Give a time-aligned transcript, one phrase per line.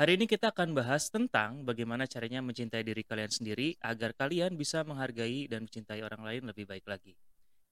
[0.00, 4.80] Hari ini kita akan bahas tentang bagaimana caranya mencintai diri kalian sendiri agar kalian bisa
[4.80, 7.12] menghargai dan mencintai orang lain lebih baik lagi.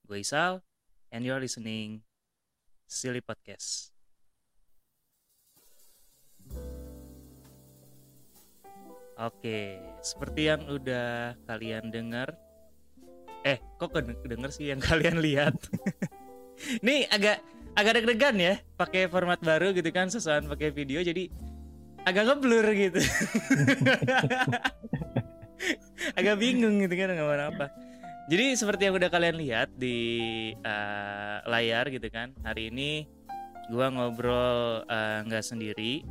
[0.04, 0.61] Gue Isal,
[1.09, 2.04] and you're listening
[2.85, 3.96] Silly Podcast.
[9.17, 12.37] Oke, seperti yang udah kalian dengar,
[13.41, 15.57] eh kok denger sih yang kalian lihat?
[16.85, 17.41] Ini agak
[17.73, 21.48] agak deg-degan ya, pakai format baru gitu kan, sesuatu pakai video, jadi
[22.09, 22.98] agak ngeblur gitu.
[26.18, 27.66] agak bingung gitu kan nggak apa.
[28.29, 29.96] Jadi seperti yang udah kalian lihat di
[30.61, 33.08] uh, layar gitu kan, hari ini
[33.69, 36.05] gua ngobrol eh, nggak uh, sendiri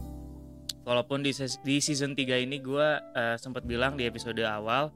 [0.87, 1.35] walaupun di,
[1.67, 4.95] di season 3 ini gue uh, sempat bilang di episode awal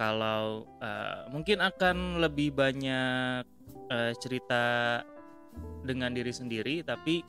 [0.00, 3.44] kalau uh, mungkin akan lebih banyak
[3.92, 5.04] uh, cerita
[5.84, 7.20] dengan diri sendiri tapi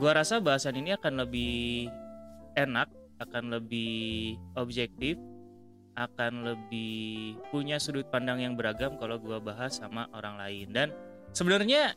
[0.00, 1.92] gue rasa bahasan ini akan lebih
[2.56, 2.88] enak
[3.22, 5.16] akan lebih objektif
[5.92, 10.72] akan lebih punya sudut pandang yang beragam kalau gue bahas sama orang lain.
[10.72, 10.88] Dan
[11.36, 11.92] sebenarnya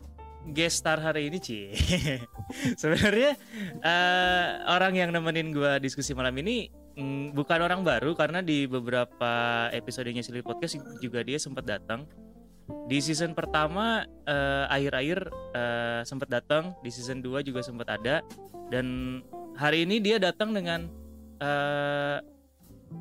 [0.51, 1.73] guest star hari ini Ci
[2.81, 3.33] sebenarnya
[3.81, 4.45] uh,
[4.77, 10.21] orang yang nemenin gue diskusi malam ini mm, bukan orang baru karena di beberapa episodenya
[10.21, 12.05] Silly Podcast juga dia sempat datang.
[12.89, 18.25] Di season pertama uh, akhir-akhir uh, sempat datang di season 2 juga sempat ada
[18.73, 19.21] dan
[19.55, 20.87] hari ini dia datang dengan
[21.39, 22.19] uh,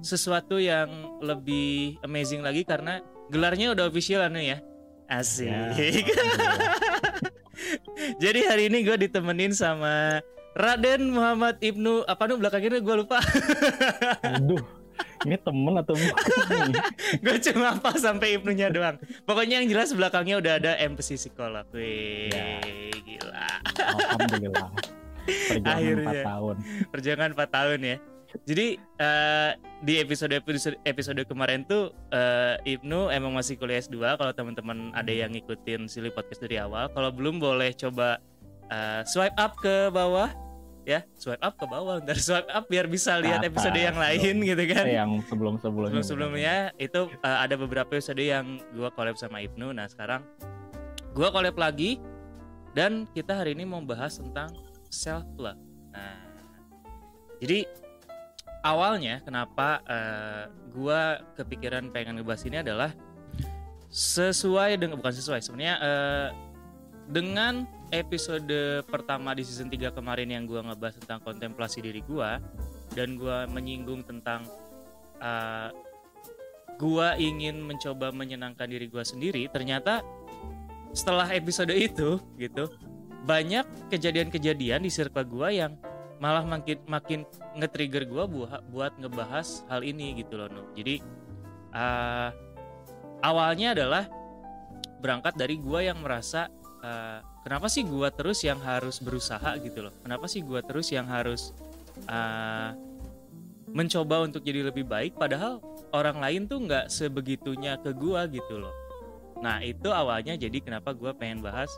[0.00, 4.58] sesuatu yang lebih amazing lagi karena gelarnya udah official anu ya
[5.10, 5.70] asik ya,
[8.22, 10.18] Jadi hari ini gue ditemenin sama
[10.58, 13.18] Raden Muhammad Ibnu apa nih belakangnya gue lupa.
[14.26, 14.62] Aduh,
[15.26, 16.70] ini temen atau bukan?
[17.22, 18.98] gue cuma apa sampai Ibnunya doang.
[19.26, 21.66] Pokoknya yang jelas belakangnya udah ada empati psikolog.
[21.74, 22.58] Wih, ya.
[23.02, 23.46] gila.
[23.78, 24.70] Alhamdulillah.
[25.24, 26.22] Perjalanan Akhirnya.
[26.24, 26.56] 4 tahun.
[26.92, 27.96] Perjalanan 4 tahun ya.
[28.42, 28.66] Jadi
[28.98, 29.50] uh,
[29.86, 35.12] di episode episode episode kemarin tuh uh, Ibnu emang masih kuliah S2 kalau teman-teman ada
[35.14, 36.90] yang ngikutin Silly Podcast dari awal.
[36.90, 38.18] Kalau belum boleh coba
[38.74, 40.34] uh, swipe up ke bawah
[40.84, 43.48] ya, swipe up ke bawah, dan swipe up biar bisa lihat Apa?
[43.54, 44.84] episode yang lain gitu kan.
[44.84, 45.90] Yang sebelum-sebelumnya.
[45.90, 49.72] Sebelum-sebelumnya itu uh, ada beberapa episode yang gua collab sama Ibnu.
[49.72, 50.26] Nah, sekarang
[51.16, 51.98] gua collab lagi
[52.76, 54.52] dan kita hari ini mau bahas tentang
[54.94, 55.58] self love.
[55.90, 56.22] Nah,
[57.42, 57.66] jadi
[58.62, 62.94] awalnya kenapa uh, gua kepikiran pengen ngebahas ini adalah
[63.90, 66.28] sesuai dengan bukan sesuai sebenarnya uh,
[67.10, 72.40] dengan episode pertama di season 3 kemarin yang gua ngebahas tentang kontemplasi diri gua
[72.96, 74.42] dan gua menyinggung tentang
[75.20, 75.68] uh,
[76.80, 80.00] gua ingin mencoba menyenangkan diri gua sendiri ternyata
[80.94, 82.70] setelah episode itu gitu
[83.24, 85.74] banyak kejadian-kejadian di circle gua yang
[86.22, 87.20] malah makin makin
[87.58, 90.72] nge-trigger gue buat buat ngebahas hal ini gitu loh Nuh.
[90.72, 91.02] Jadi
[91.74, 92.30] uh,
[93.20, 94.08] awalnya adalah
[95.02, 96.48] berangkat dari gue yang merasa
[96.80, 99.94] uh, kenapa sih gue terus yang harus berusaha gitu loh.
[100.00, 101.52] Kenapa sih gue terus yang harus
[102.08, 102.72] uh,
[103.74, 105.58] mencoba untuk jadi lebih baik padahal
[105.90, 108.72] orang lain tuh nggak sebegitunya ke gue gitu loh.
[109.42, 111.68] Nah itu awalnya jadi kenapa gue pengen bahas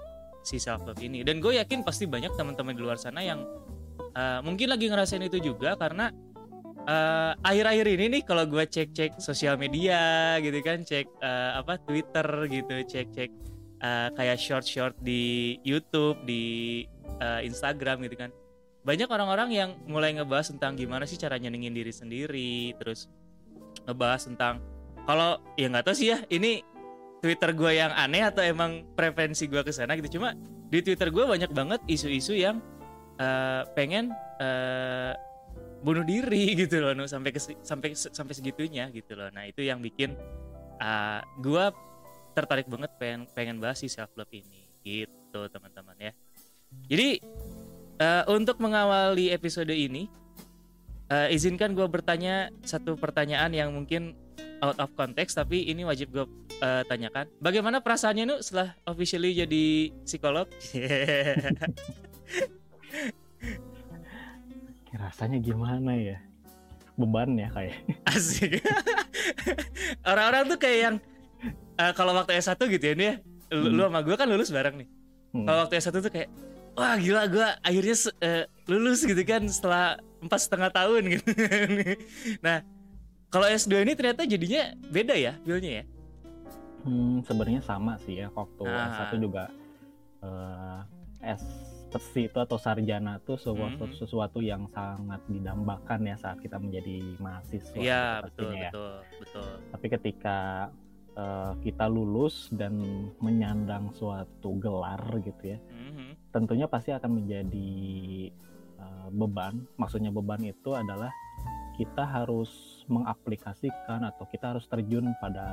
[0.46, 1.26] si self love ini.
[1.26, 3.42] Dan gue yakin pasti banyak teman-teman di luar sana yang
[4.14, 6.14] uh, mungkin lagi ngerasain itu juga karena
[6.86, 12.26] uh, akhir-akhir ini nih kalau gue cek-cek sosial media gitu kan cek uh, apa Twitter
[12.46, 13.30] gitu cek-cek
[13.82, 16.86] uh, kayak short-short di YouTube di
[17.18, 18.30] uh, Instagram gitu kan.
[18.86, 23.10] Banyak orang-orang yang mulai ngebahas tentang gimana sih cara nyenengin diri sendiri terus
[23.82, 24.62] ngebahas tentang
[25.10, 26.62] kalau ya nggak tahu sih ya ini
[27.26, 30.22] Twitter gue yang aneh atau emang preferensi gue ke sana gitu.
[30.22, 30.38] Cuma
[30.70, 32.62] di Twitter gue banyak banget isu-isu yang
[33.18, 35.12] uh, pengen uh,
[35.82, 39.28] bunuh diri gitu loh no, sampai ke, sampai sampai segitunya gitu loh.
[39.34, 40.14] Nah itu yang bikin
[40.78, 41.74] uh, gua
[42.36, 46.12] tertarik banget pengen pengen bahas si self love ini gitu teman-teman ya.
[46.86, 47.18] Jadi
[47.98, 50.06] uh, untuk mengawali episode ini
[51.08, 54.14] uh, izinkan gue bertanya satu pertanyaan yang mungkin
[54.62, 56.24] out of context tapi ini wajib gue
[56.62, 57.28] uh, tanyakan.
[57.40, 60.48] Bagaimana perasaannya nu setelah officially jadi psikolog?
[64.96, 66.16] Rasanya gimana ya?
[66.96, 67.76] Beban ya kayak
[68.16, 68.64] asik.
[70.08, 70.96] Orang-orang tuh kayak yang
[71.76, 73.14] uh, kalau waktu S1 gitu ya nih ya
[73.52, 73.76] lu, hmm.
[73.76, 74.88] lu sama gue kan lulus bareng nih.
[75.36, 75.44] Hmm.
[75.44, 76.32] kalau waktu S1 tuh kayak
[76.76, 81.30] wah gila gue akhirnya uh, lulus gitu kan setelah empat setengah tahun gitu
[82.40, 82.64] nah
[83.36, 85.84] kalau S2 ini ternyata jadinya beda ya feelnya ya
[86.88, 89.12] hmm, sebenarnya sama sih ya waktu ah.
[89.12, 89.52] S1 juga
[90.24, 90.80] uh,
[91.20, 91.44] S
[91.86, 93.94] profesi itu atau sarjana itu sesuatu, Mhm.
[93.96, 97.78] sesuatu yang sangat didambakan ya saat kita menjadi mahasiswa.
[97.78, 98.60] Iya, gitu betul, ya.
[98.68, 98.92] betul,
[99.22, 99.50] betul.
[99.72, 100.38] Tapi ketika
[101.16, 102.76] eh, kita lulus dan
[103.24, 106.28] menyandang suatu gelar gitu ya, Mhm.
[106.28, 107.72] tentunya pasti akan menjadi
[108.76, 109.64] eh, beban.
[109.80, 111.08] Maksudnya beban itu adalah
[111.80, 115.46] kita harus mengaplikasikan atau kita harus terjun pada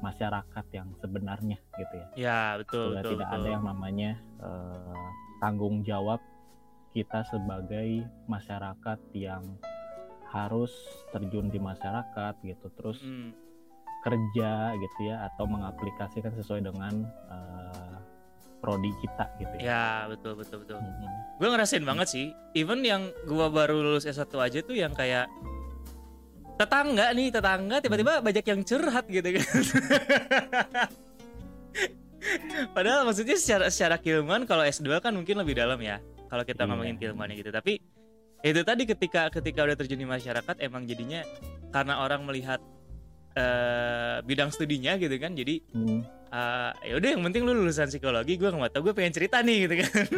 [0.00, 2.06] masyarakat yang sebenarnya gitu ya.
[2.16, 3.38] Ya, betul, Sudah betul, tidak betul.
[3.40, 4.10] ada yang namanya
[4.40, 5.06] eh,
[5.40, 6.20] tanggung jawab
[6.92, 9.42] kita sebagai masyarakat yang
[10.30, 10.70] harus
[11.10, 13.30] terjun di masyarakat gitu terus Mm.
[14.02, 17.96] kerja gitu ya atau mengaplikasikan sesuai dengan eh,
[18.60, 19.62] prodi kita gitu ya.
[19.64, 20.80] Ya, betul, betul, betul.
[20.80, 21.08] Mhm.
[21.36, 22.26] Gue ngerasain banget sih.
[22.56, 25.28] Even yang gua baru lulus S1 aja tuh yang kayak
[26.54, 29.44] tetangga nih, tetangga tiba-tiba banyak yang curhat gitu kan.
[32.72, 36.00] Padahal maksudnya secara secara keilmuan kalau S2 kan mungkin lebih dalam ya.
[36.26, 36.68] Kalau kita Iya.
[36.72, 37.50] ngomongin keilmuannya gitu.
[37.50, 37.78] Tapi
[38.40, 41.20] itu tadi ketika ketika udah terjun di masyarakat emang jadinya
[41.70, 42.60] karena orang melihat
[43.34, 45.34] eh, bidang studinya gitu kan.
[45.34, 46.00] Jadi Hmm.
[46.30, 49.66] eh, ya udah yang penting lu lulusan psikologi gue nggak tahu gue pengen cerita nih
[49.66, 49.90] gitu kan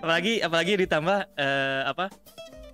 [0.00, 2.06] apalagi apalagi ditambah eh, apa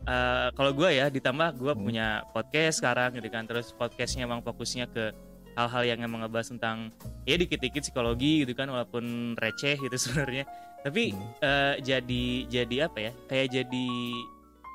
[0.03, 1.83] eh, kalau gue ya ditambah gue Hmm.
[1.83, 5.13] punya podcast sekarang gitu kan terus podcastnya emang fokusnya ke
[5.53, 6.89] hal-hal yang emang ngebahas tentang
[7.23, 9.05] ya dikit-dikit psikologi gitu kan walaupun
[9.35, 10.45] receh gitu sebenarnya
[10.81, 11.21] tapi Hmm.
[11.39, 13.89] eh, jadi jadi apa ya kayak jadi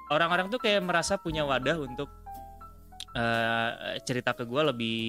[0.08, 2.10] orang-orang tuh kayak merasa punya wadah untuk
[3.16, 5.00] eh, cerita ke gue lebih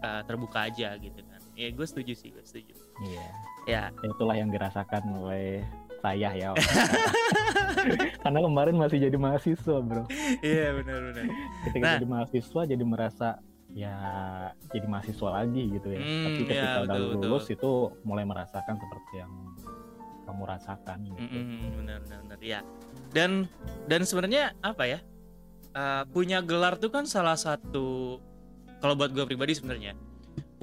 [0.00, 2.74] eh, terbuka aja gitu kan ya gue setuju sih gue setuju
[3.04, 3.26] Iya.
[3.66, 5.62] ya Itulah yang dirasakan oleh
[6.04, 6.52] saya ya.
[8.22, 10.04] Karena kemarin masih jadi mahasiswa, Bro.
[10.44, 11.24] iya benar-benar
[11.64, 11.94] Ketika Nah.
[11.96, 13.28] jadi mahasiswa jadi merasa
[13.74, 13.96] ya
[14.70, 16.00] jadi mahasiswa lagi gitu ya.
[16.00, 17.72] Hmm, Tapi ketika iya, udah betul, lulus itu
[18.04, 19.32] mulai merasakan seperti yang
[20.24, 21.20] kamu rasakan gitu.
[21.76, 22.64] benar benar ya
[23.12, 23.44] dan
[23.84, 24.98] dan sebenarnya apa ya
[25.70, 28.16] eh, punya gelar tuh kan salah satu
[28.80, 29.92] kalau buat gue pribadi sebenarnya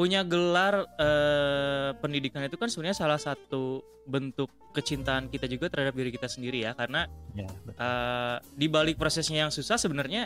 [0.02, 6.10] punya gelar eh, pendidikan itu kan sebenarnya salah satu bentuk kecintaan kita juga terhadap diri
[6.10, 7.06] kita sendiri ya karena
[7.38, 7.78] Ya, betul.
[7.78, 10.26] eh, di balik prosesnya yang susah sebenarnya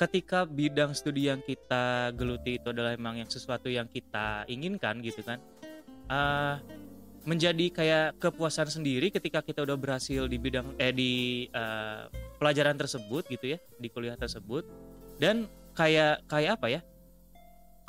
[0.00, 5.20] ketika bidang studi yang kita geluti itu adalah emang yang sesuatu yang kita inginkan gitu
[5.20, 5.36] kan
[6.08, 6.56] eh,
[7.28, 11.12] menjadi kayak kepuasan sendiri ketika kita udah berhasil di bidang eh di
[11.52, 12.08] eh,
[12.40, 14.64] pelajaran tersebut gitu ya di kuliah tersebut
[15.20, 15.44] dan
[15.76, 16.80] kayak kayak apa ya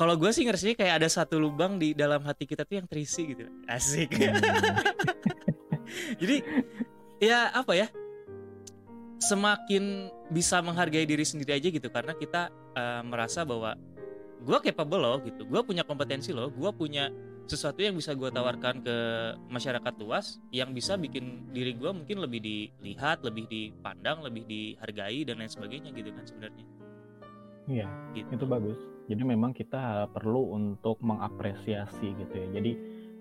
[0.02, 3.22] kalau gue sih ngerasanya kayak ada satu lubang di dalam hati kita tuh yang terisi
[3.38, 3.46] gitu.
[3.70, 4.10] Asik.
[6.26, 6.42] Jadi
[7.22, 7.86] ya apa ya?
[9.22, 13.78] Semakin bisa menghargai diri sendiri aja gitu karena kita eh, merasa bahwa
[14.42, 15.46] gue capable loh gitu.
[15.46, 16.50] Gue punya kompetensi loh.
[16.50, 17.14] Gue punya
[17.46, 18.98] sesuatu yang bisa gue tawarkan ke
[19.54, 25.46] masyarakat luas yang bisa bikin diri gue mungkin lebih dilihat lebih dipandang lebih dihargai dan
[25.46, 26.66] lain sebagainya gitu kan sebenarnya.
[27.70, 27.86] Iya,
[28.18, 28.42] gitu.
[28.42, 28.91] itu bagus.
[29.06, 32.48] Jadi memang kita perlu untuk mengapresiasi gitu ya.
[32.58, 32.72] Jadi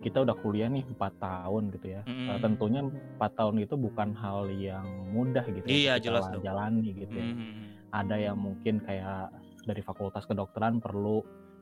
[0.00, 2.02] kita udah kuliah nih 4 tahun gitu ya.
[2.06, 6.00] Eh, tentunya 4 tahun itu bukan hal yang mudah gitu Iya, ya.
[6.00, 6.42] kita jelas dong.
[6.42, 7.26] jalani gitu ya.
[7.26, 7.64] Mhm.
[7.90, 9.28] Ada yang mungkin kayak
[9.66, 11.20] dari fakultas kedokteran perlu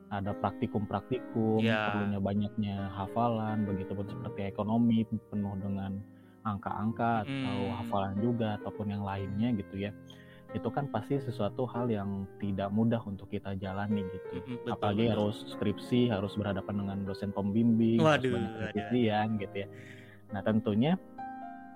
[0.09, 1.93] ada praktikum-praktikum, Iya.
[1.93, 6.01] perlunya banyaknya hafalan, begitupun seperti ekonomi penuh dengan
[6.41, 7.75] angka-angka atau Mm.
[7.77, 9.91] hafalan juga ataupun yang lainnya gitu ya.
[10.49, 14.41] Itu kan pasti sesuatu hal yang tidak mudah untuk kita jalani gitu.
[14.41, 15.13] Betul, Apalagi betul.
[15.13, 19.67] harus skripsi, harus berhadapan dengan dosen pembimbing, Waduh, harus banyak gitu ya.
[20.33, 20.97] Nah tentunya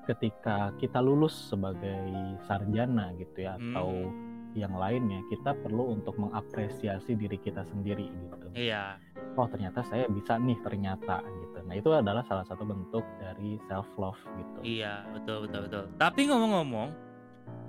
[0.03, 2.03] ketika kita lulus sebagai
[2.43, 4.31] sarjana gitu ya atau Hmm.
[4.53, 8.47] yang lainnya, kita perlu untuk mengapresiasi diri kita sendiri gitu.
[8.53, 9.01] iya
[9.33, 11.57] Oh ternyata saya bisa nih ternyata gitu.
[11.65, 14.59] Nah itu adalah salah satu bentuk dari self love gitu.
[14.61, 15.83] Iya, betul betul betul.
[15.97, 16.93] Tapi ngomong-ngomong,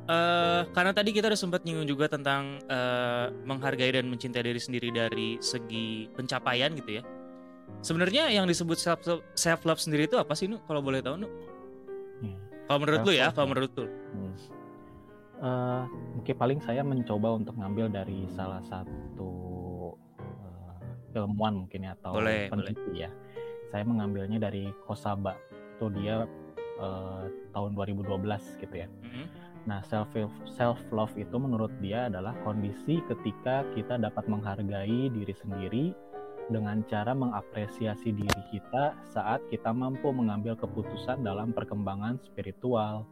[0.04, 4.88] eh karena tadi kita udah sempat nyinggung juga tentang eh, menghargai dan mencintai diri sendiri
[4.92, 7.02] dari segi pencapaian gitu ya.
[7.80, 9.00] Sebenarnya yang disebut self
[9.32, 10.60] self love sendiri itu apa sih nu?
[10.68, 11.28] Kalau boleh tahu nu?
[12.20, 12.36] Ya.
[12.68, 13.50] Kalau menurut lu ya, kalau ya.
[13.52, 13.86] menurut lu.
[13.88, 14.34] Hmm.
[15.44, 15.82] Eh,
[16.16, 19.32] mungkin paling saya mencoba untuk ngambil dari salah satu
[20.16, 23.10] eh, ilmuwan mungkin ya atau Boleh, peneliti ya.
[23.68, 25.36] Saya mengambilnya dari Kosaba.
[25.76, 26.24] Itu dia
[26.80, 28.88] eh, tahun 2012 gitu ya.
[28.88, 29.43] Mhm.
[29.64, 30.12] Nah, self
[30.44, 35.96] self love itu menurut dia adalah kondisi ketika kita dapat menghargai diri sendiri
[36.52, 43.08] dengan cara mengapresiasi diri kita saat kita mampu mengambil keputusan dalam perkembangan spiritual,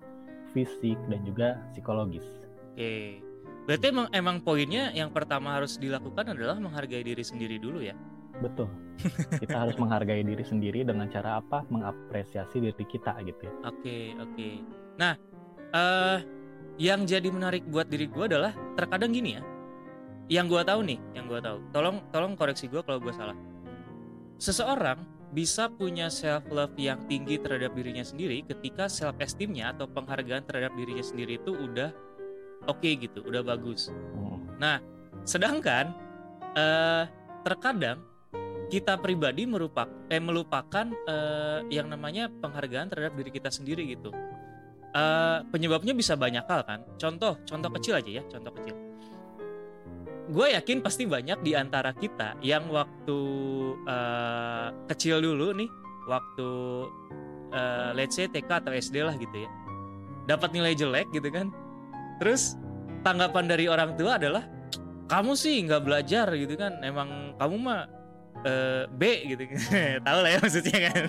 [0.53, 2.25] fisik dan juga psikologis.
[2.77, 3.25] Oke.
[3.65, 7.97] Berarti emang emang poinnya yang pertama harus dilakukan adalah menghargai diri sendiri dulu ya.
[8.43, 8.67] betul
[9.39, 14.49] kita harus menghargai diri sendiri dengan cara apa mengapresiasi diri kita gitu ya oke oke
[14.99, 15.15] nah
[15.73, 16.42] eh
[16.83, 19.43] yang jadi menarik buat diri gue adalah terkadang gini ya.
[20.27, 21.59] Yang gue tahu nih yang gue tahu.
[21.71, 23.39] Tolong tolong koreksi gue kalau gue salah.
[24.43, 24.99] Seseorang
[25.31, 30.75] bisa punya self love yang tinggi terhadap dirinya sendiri ketika self esteemnya atau penghargaan terhadap
[30.75, 31.95] dirinya sendiri itu udah
[32.67, 33.89] oke okay gitu udah bagus.
[33.89, 34.45] Hmm.
[34.61, 34.77] nah
[35.25, 35.97] sedangkan
[36.53, 37.09] eh
[37.49, 38.05] terkadang
[38.69, 44.13] kita pribadi merupak eh melupakan eh, yang namanya penghargaan terhadap diri kita sendiri gitu
[44.93, 46.85] Eh penyebabnya bisa banyak hal kan?
[47.01, 48.77] Contoh contoh kecil aja ya contoh kecil.
[50.33, 53.19] Gue yakin pasti banyak di antara kita yang waktu
[53.89, 55.71] eh, kecil dulu nih
[56.09, 56.49] waktu
[57.57, 59.51] eh, let's say TK atau SD lah gitu ya
[60.27, 61.51] dapat nilai jelek gitu kan.
[62.23, 62.55] Terus
[63.03, 64.47] tanggapan dari orang tua adalah
[65.11, 67.81] kamu sih nggak belajar gitu kan emang kamu mah
[68.47, 69.03] eh, B
[69.35, 69.43] gitu.
[70.07, 71.03] Tahu lah ya maksudnya kan.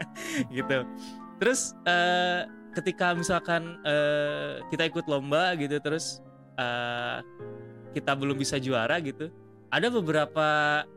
[0.56, 0.78] Gitu.
[1.40, 6.22] Terus eh, ketika misalkan eh, kita ikut lomba gitu terus
[6.58, 7.18] eh,
[7.94, 9.30] kita belum bisa juara gitu
[9.70, 10.48] ada beberapa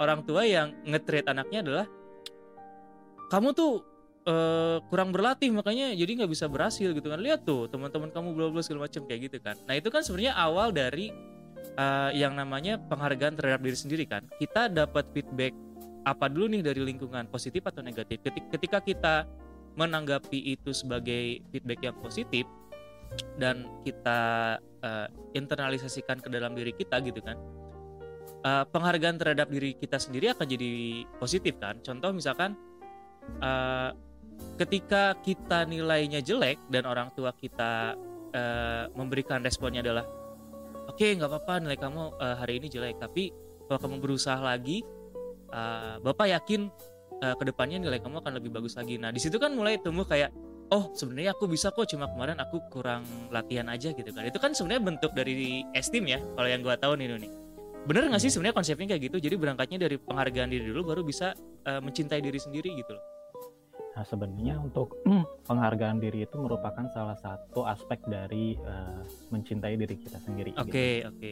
[0.02, 1.86] orang tua yang nge-treat anaknya adalah
[3.30, 3.86] kamu tuh
[4.26, 7.22] eh, kurang berlatih makanya jadi nggak bisa berhasil gitu kan.
[7.22, 9.56] Lihat tuh teman-teman kamu bla bla segala macam kayak gitu kan.
[9.70, 11.14] Nah itu kan sebenarnya awal dari
[11.78, 14.26] eh, yang namanya penghargaan terhadap diri sendiri kan.
[14.42, 15.54] Kita dapat feedback
[16.04, 18.20] apa dulu nih dari lingkungan positif atau negatif?
[18.26, 19.16] Ketik- ketika kita
[19.74, 22.46] menanggapi itu sebagai feedback yang positif
[23.38, 24.22] dan kita
[24.82, 27.38] eh, internalisasikan ke dalam diri kita gitu kan
[28.44, 30.72] eh, penghargaan terhadap diri kita sendiri akan jadi
[31.18, 31.80] positif kan.
[31.82, 32.58] Contoh misalkan
[33.42, 33.90] eh,
[34.58, 37.98] ketika kita nilainya jelek dan orang tua kita
[38.34, 40.06] eh, memberikan responnya adalah
[40.90, 43.34] oke nggak apa-apa nilai kamu eh, hari ini jelek tapi
[43.66, 44.84] kalau kamu berusaha lagi
[45.50, 46.70] eh, bapak yakin
[47.22, 48.98] eh, ke depannya nilai kamu akan lebih bagus lagi.
[48.98, 50.34] Nah di situ kan mulai tumbuh kayak
[50.74, 54.24] oh sebenarnya aku bisa kok cuma kemarin aku kurang latihan aja gitu kan.
[54.26, 57.30] Itu kan sebenarnya bentuk dari esteem ya kalau yang gua tahu nih Nuni
[57.84, 59.18] bener nggak sih sebenarnya konsepnya kayak gitu?
[59.20, 61.36] Jadi berangkatnya dari penghargaan diri dulu baru bisa
[61.68, 63.04] eh, mencintai diri sendiri gitu loh.
[63.94, 64.98] Nah, sebenarnya untuk
[65.50, 70.56] penghargaan diri itu merupakan salah satu aspek dari eh, mencintai diri kita sendiri.
[70.58, 71.12] oke gitu.
[71.12, 71.32] oke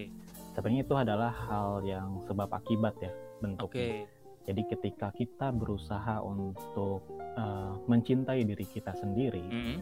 [0.52, 3.40] Sebenarnya itu adalah hal yang sebab akibat ya oke.
[3.40, 4.04] bentuknya.
[4.42, 9.78] Jadi ketika kita berusaha untuk eh, mencintai diri kita sendiri, Mm-mm.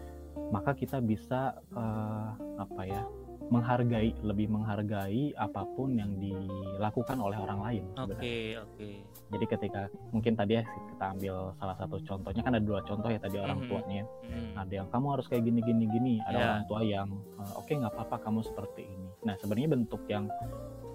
[0.49, 3.03] maka kita bisa eh, apa ya
[3.49, 7.83] menghargai lebih menghargai apa pun yang dilakukan oleh orang lain.
[7.97, 8.89] oke oke
[9.29, 13.17] Jadi ketika mungkin tadi ya kita ambil salah satu contohnya kan ada dua contoh ya
[13.17, 13.67] tadi orang Mhm.
[13.67, 14.03] tuanya.
[14.21, 14.53] Mm.
[14.55, 16.13] Ada yang kamu harus kayak gini gini gini.
[16.21, 16.45] Ada Ya.
[16.45, 17.07] orang tua yang
[17.39, 19.09] "Eh, oke nggak apa-apa kamu seperti ini.
[19.23, 20.29] Nah sebenarnya bentuk yang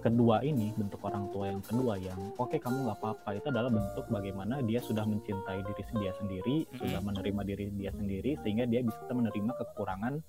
[0.05, 4.05] kedua ini bentuk orang tua yang kedua yang oke kamu nggak apa-apa itu adalah bentuk
[4.07, 6.77] bagaimana dia sudah mencintai diri dia sendiri Mhm.
[6.77, 10.21] sudah menerima diri dia sendiri sehingga dia bisa menerima kekurangan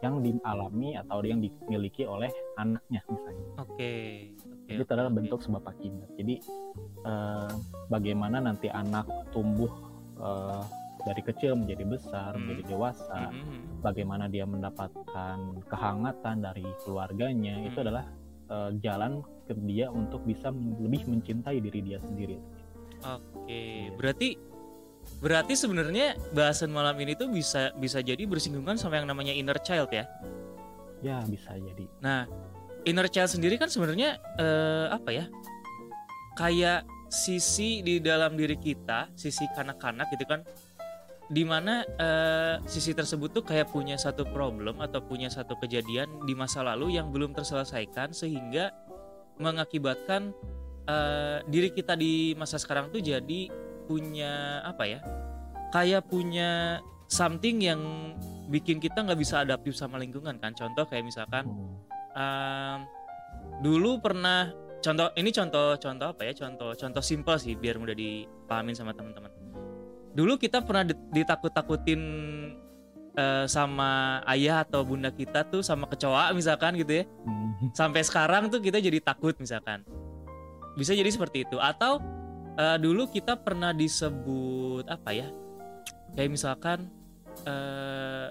[0.00, 3.92] yang dialami atau yang dimiliki oleh anaknya misalnya oke oke
[4.70, 6.34] jadi itu adalah bentuk sebab akibat jadi
[7.02, 7.50] eh,
[7.88, 9.70] bagaimana nanti anak tumbuh
[10.16, 10.62] eh,
[11.02, 12.46] dari kecil menjadi besar Hmm.
[12.46, 13.82] menjadi dewasa Mm-mm.
[13.82, 15.36] bagaimana dia mendapatkan
[15.66, 17.84] kehangatan dari keluarganya itu Hmm.
[17.84, 18.04] adalah
[18.50, 22.40] eh, jalan ke dia untuk bisa lebih mencintai diri dia sendiri.
[23.04, 24.40] Oke, berarti
[25.20, 29.92] berarti sebenarnya bahasan malam ini tuh bisa bisa jadi bersinggungan sama yang namanya inner child
[29.92, 30.08] ya.
[31.04, 31.84] Ya bisa jadi.
[32.00, 32.24] Nah,
[32.88, 35.28] inner child sendiri kan sebenarnya eh, apa ya?
[36.34, 40.40] Kayak sisi di dalam diri kita, sisi kanak-kanak gitu kan.
[41.30, 46.36] Di mana eh, sisi tersebut tuh kayak punya satu problem atau punya satu kejadian di
[46.36, 48.72] masa lalu yang belum terselesaikan sehingga
[49.40, 50.36] mengakibatkan
[50.84, 53.48] eh, diri kita di masa sekarang tuh jadi
[53.88, 55.00] punya apa ya?
[55.72, 57.80] Kayak punya something yang
[58.52, 60.52] bikin kita nggak bisa adaptif sama lingkungan kan.
[60.52, 61.48] Contoh kayak misalkan.
[62.14, 62.86] Em,
[63.58, 64.50] dulu pernah
[64.84, 69.43] contoh ini contoh contoh apa ya contoh contoh simpel sih biar mudah dipahamin sama teman-teman
[70.14, 72.00] dulu kita pernah di- ditakut-takutin
[73.18, 77.04] eh, sama ayah atau bunda kita tuh sama kecoa misalkan gitu ya.
[77.26, 77.70] Hmm.
[77.70, 79.82] sampai sekarang tuh kita jadi takut misalkan.
[80.74, 81.58] Bisa jadi seperti itu.
[81.58, 82.02] Atau
[82.58, 85.28] eh, dulu kita pernah disebut apa ya?
[86.14, 86.78] Kayak misalkan
[87.44, 88.30] eh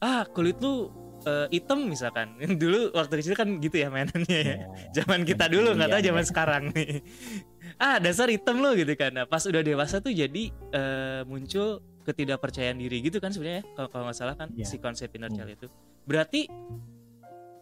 [0.00, 0.90] ah kulit lu
[1.22, 4.66] eh, hitam misalkan dulu waktu kecil kan gitu ya mainannya ya Ya.
[5.02, 6.30] zaman kita dulu nggak tahu Iya, zaman iya.
[6.30, 6.90] sekarang nih
[7.84, 12.76] ah dasar hitam lo gitu kan nah, pas udah dewasa tuh jadi eh, muncul ketidakpercayaan
[12.76, 14.64] diri gitu kan sebenarnya kalau kalau nggak salah kan Iya.
[14.64, 15.36] si konsep inner Hmm.
[15.36, 15.66] child itu
[16.04, 16.48] berarti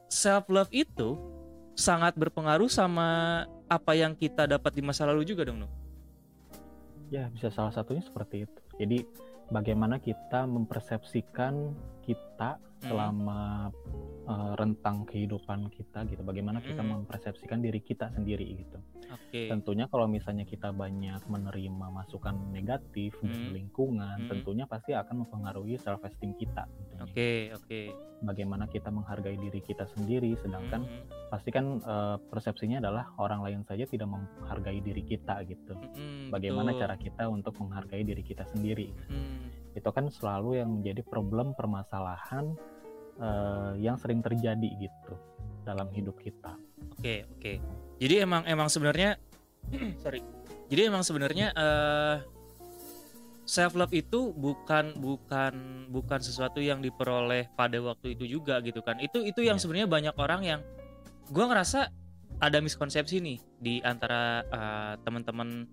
[0.09, 1.19] self love itu
[1.75, 5.73] sangat berpengaruh sama apa yang kita dapat di masa lalu juga dong Nuh?
[7.09, 8.61] Ya, bisa salah satunya seperti itu.
[8.77, 8.99] Jadi
[9.49, 11.73] bagaimana kita mempersepsikan
[12.09, 12.95] kita Hmm.
[12.95, 13.41] selama
[14.29, 16.23] uh, rentang kehidupan kita gitu.
[16.23, 17.03] Bagaimana kita Hmm.
[17.03, 18.79] mempersepsikan diri kita sendiri gitu.
[19.09, 19.49] Oke.
[19.49, 23.57] Tentunya kalau misalnya kita banyak menerima masukan negatif dari Hmm.
[23.57, 24.31] lingkungan, Hmm.
[24.31, 26.71] tentunya pasti akan mempengaruhi self esteem kita.
[27.03, 27.81] Oke, oke.
[28.21, 33.63] Bagaimana kita menghargai diri kita sendiri, sedangkan Mm, pasti kan uh, persepsinya adalah orang lain
[33.63, 35.75] saja tidak menghargai diri kita gitu.
[35.75, 36.83] mm, mm, Bagaimana betul.
[36.83, 38.91] cara kita untuk menghargai diri kita sendiri?
[39.07, 42.59] Mm, Itu kan selalu yang menjadi problem permasalahan
[43.23, 45.15] uh, yang sering terjadi gitu
[45.63, 46.59] dalam hidup kita.
[46.99, 47.53] Oke, oke.
[48.03, 49.19] Jadi emang emang sebenarnya
[50.03, 50.23] sorry.
[50.69, 52.17] Jadi emang sebenarnya eh
[53.49, 59.01] self love itu bukan bukan bukan sesuatu yang diperoleh pada waktu itu juga gitu kan.
[59.01, 59.63] Itu itu yang Iya.
[59.65, 60.61] sebenarnya banyak orang yang
[61.33, 61.89] gua ngerasa
[62.39, 65.65] ada miskonsepsi nih di antara eh, teman-teman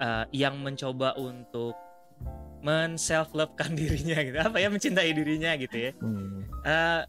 [0.00, 1.76] eh, yang mencoba untuk
[2.62, 4.38] men self lovekan dirinya gitu.
[4.38, 5.92] Apa ya mencintai dirinya gitu ya.
[5.98, 6.46] Hmm.
[6.62, 7.02] Eh,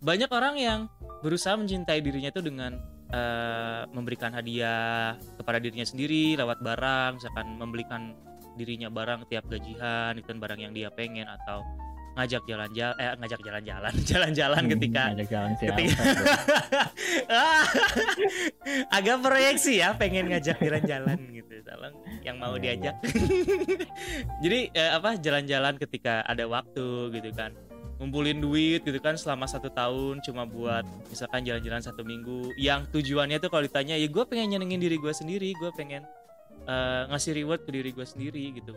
[0.00, 0.80] banyak orang yang
[1.20, 2.78] berusaha mencintai dirinya itu dengan
[3.12, 8.02] eh, memberikan hadiah kepada dirinya sendiri lewat barang, misalkan membelikan
[8.54, 11.62] dirinya barang tiap gajian, itu kan barang yang dia pengen atau
[12.20, 16.02] ngajak jalan-jalan, eh ngajak jalan-jalan, jalan-jalan Hmm, ketika ngajak jalan siapa ketika
[18.96, 22.94] agak proyeksi ya pengen ngajak jalan-jalan gitu tolong yang mau Iya, diajak.
[24.44, 27.56] Jadi eh, apa jalan-jalan ketika ada waktu gitu kan.
[28.00, 32.52] Ngumpulin duit gitu kan selama satu tahun cuma buat misalkan jalan-jalan satu minggu.
[32.56, 36.04] Yang tujuannya tuh kalau ditanya ya gue pengen nyenengin diri gue sendiri gue pengen
[36.64, 38.72] eh, ngasih reward ke diri gue sendiri gitu.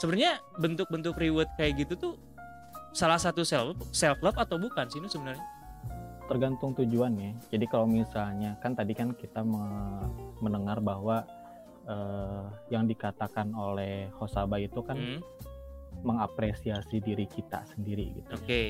[0.00, 2.14] Sebenarnya bentuk-bentuk reward kayak gitu tuh
[2.94, 5.42] salah satu self self love atau bukan sih Nu sebenarnya
[6.24, 7.36] tergantung tujuannya.
[7.52, 10.08] Jadi kalau misalnya kan tadi kan kita me-
[10.40, 11.20] mendengar bahwa
[11.84, 15.20] eh, yang dikatakan oleh Hosaba itu kan Hmm,
[16.00, 18.30] mengapresiasi diri kita sendiri gitu.
[18.32, 18.40] ya.
[18.40, 18.62] oke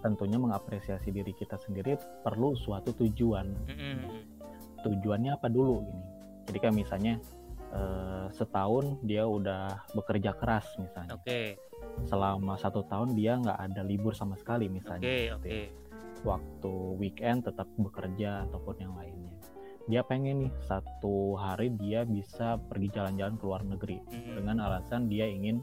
[0.00, 3.44] Tentunya mengapresiasi diri kita sendiri perlu suatu tujuan.
[3.68, 4.24] Mm-mm.
[4.80, 6.04] Tujuannya apa dulu gini.
[6.48, 7.14] Jadi kan misalnya
[7.72, 11.16] eh, setahun dia udah bekerja keras misalnya.
[11.16, 11.56] Oke,
[12.06, 15.02] Selama satu tahun dia nggak ada libur sama sekali oke, misalnya.
[15.04, 15.36] gitu ya.
[15.36, 15.60] oke.
[16.22, 19.34] waktu weekend tetap bekerja ataupun yang lainnya.
[19.90, 24.38] Dia pengen nih satu hari dia bisa pergi jalan-jalan ke luar negeri Mm-mm.
[24.38, 25.58] dengan alasan dia ingin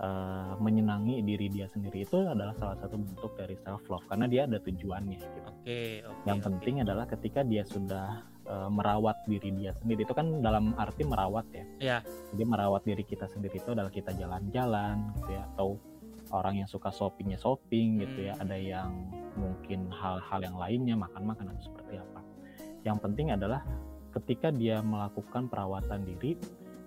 [0.00, 4.48] uh, menyenangi diri dia sendiri itu adalah salah satu bentuk dari self love karena dia
[4.48, 5.20] ada tujuannya.
[5.20, 5.40] Gitu.
[5.44, 6.24] Oke, oke.
[6.24, 6.46] Yang oke.
[6.48, 11.48] penting adalah ketika dia sudah uh, merawat diri dia sendiri itu kan dalam arti merawat
[11.56, 11.64] ya.
[11.80, 11.98] Ya.
[12.36, 15.80] Jadi merawat diri kita sendiri itu adalah kita jalan-jalan gitu ya atau
[16.32, 18.42] orang yang suka shoppingnya shopping gitu ya Hmm.
[18.48, 18.90] ada yang
[19.36, 22.20] mungkin hal-hal yang lainnya makan-makan atau seperti apa
[22.82, 23.62] yang penting adalah
[24.12, 26.36] ketika dia melakukan perawatan diri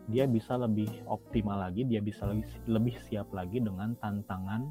[0.06, 4.66] dia bisa lebih optimal lagi dia bisa lebih, lebih siap lagi dengan tantangan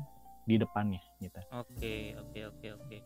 [0.45, 2.99] di depannya gitu Oke, oke, oke, oke.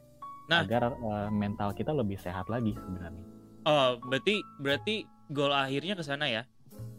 [0.49, 0.65] Nah.
[0.65, 6.27] agar eh, mental kita lebih sehat lagi sebenarnya Oh, berarti berarti goal akhirnya ke sana
[6.29, 6.43] ya.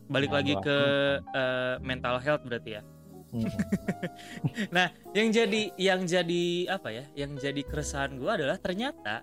[0.09, 0.77] Balik Ya, lagi ke
[1.21, 2.83] eh, mental health berarti ya.
[3.29, 3.45] Hmm.
[5.17, 7.05] Yang jadi yang jadi apa ya?
[7.13, 9.21] Yang jadi keresahan gua adalah ternyata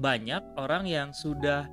[0.00, 1.68] banyak orang yang sudah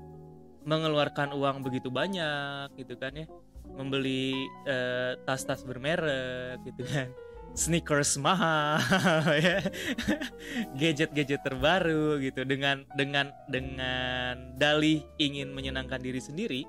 [0.65, 3.27] mengeluarkan uang begitu banyak gitu kan ya.
[3.75, 4.35] Membeli
[4.67, 7.09] eh, tas-tas bermerek gitu kan.
[7.55, 8.83] Sneakers mahal
[9.45, 9.63] ya.
[10.75, 16.67] Gadget-gadget terbaru gitu dengan dengan dengan dalih ingin menyenangkan diri sendiri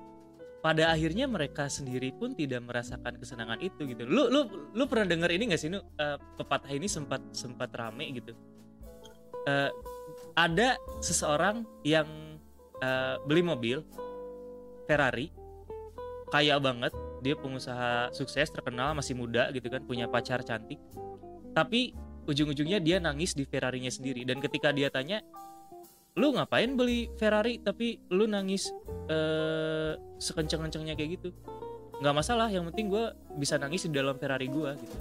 [0.62, 4.07] pada akhirnya mereka sendiri pun tidak merasakan kesenangan itu gitu.
[4.07, 8.07] Lu lu lu pernah denger ini gak sih nu Eh, pepatah ini sempat sempat rame
[8.14, 8.35] gitu.
[9.46, 9.70] Eh,
[10.38, 12.07] ada seseorang yang
[12.79, 13.83] eh, beli mobil
[14.87, 15.46] Ferrari
[16.31, 16.90] kaya banget,
[17.24, 20.81] dia pengusaha sukses terkenal masih muda gitu kan, punya pacar cantik.
[21.57, 24.26] Tapi ujung-ujungnya dia nangis di Ferrarinya sendiri.
[24.26, 25.22] Dan ketika dia tanya
[26.16, 27.61] lu ngapain beli Ferrari?
[27.61, 28.72] Tapi lu nangis
[29.09, 31.31] eh sekenceng-kencengnya kayak gitu.
[32.00, 34.96] Nggak masalah yang penting gue bisa nangis di dalam Ferrari gue gitu.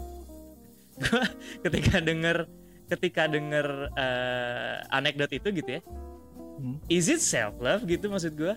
[0.96, 1.24] Gue
[1.68, 2.48] ketika denger
[2.88, 5.82] ketika denger eh, anekdot itu gitu ya.
[6.56, 6.80] Hmm.
[6.88, 8.56] is it self love gitu maksud gue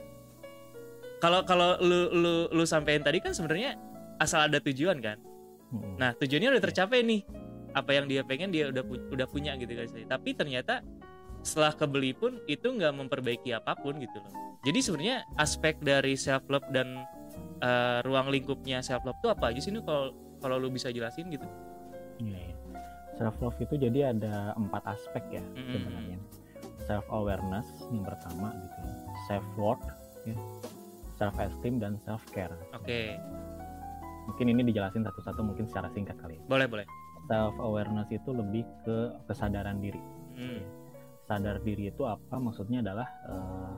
[1.18, 3.74] kalau kalau lu lu lu sampein tadi kan sebenarnya
[4.18, 5.18] asal ada tujuan kan
[5.68, 6.00] Hmm.
[6.00, 7.20] Nah tujuannya udah tercapai nih
[7.76, 9.92] apa yang dia pengen dia udah pu- udah punya gitu guys.
[9.92, 10.80] Tapi ternyata
[11.44, 14.32] setelah kebeli pun itu nggak memperbaiki apa pun gitu loh.
[14.64, 17.04] Jadi sebenarnya aspek dari self love dan
[17.60, 21.28] eh, ruang lingkupnya self love itu apa aja sih nu kalau kalau lu bisa jelasin
[21.28, 21.44] gitu?
[22.16, 22.56] Iya, iya.
[23.20, 25.68] Self love itu jadi ada empat aspek ya Mm-mm.
[25.68, 26.18] sebenarnya.
[26.80, 28.80] Self awareness yang pertama gitu.
[29.28, 29.84] Self worth,
[30.24, 30.32] ya.
[31.18, 32.54] Self esteem dan self care.
[32.72, 33.18] Oke.
[34.28, 36.36] mungkin ini dijelasin satu-satu mungkin secara singkat kali.
[36.36, 36.42] ya.
[36.46, 36.86] Boleh, boleh.
[37.32, 40.00] Self awareness itu lebih ke kesadaran diri.
[40.36, 40.60] Hmm.
[41.24, 42.36] Sadar diri itu apa?
[42.36, 43.72] Maksudnya adalah eh,